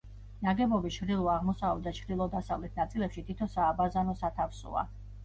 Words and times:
ნაგებობის 0.45 0.95
ჩრდილო-აღმოსავლეთ 1.01 1.85
და 1.89 1.93
ჩრდილო-დასავლეთ 1.97 2.79
ნაწილებში 2.81 3.25
თითო 3.29 3.49
სააბაზანო 3.57 4.17
სათავსოა. 4.23 4.87